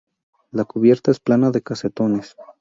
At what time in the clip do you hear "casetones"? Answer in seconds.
1.61-2.35